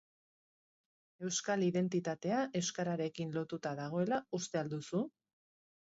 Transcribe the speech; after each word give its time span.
Euskal 1.27 1.65
identitatea 1.67 2.39
euskararekin 2.61 3.37
lotuta 3.39 3.77
dagoela 3.81 4.23
uste 4.39 4.63
al 4.63 4.73
duzu? 4.77 5.03